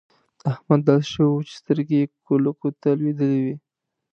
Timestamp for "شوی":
1.13-1.27